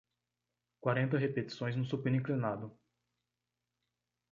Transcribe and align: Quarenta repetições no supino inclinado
Quarenta 0.79 1.15
repetições 1.19 1.75
no 1.75 1.85
supino 1.85 2.15
inclinado 2.15 2.75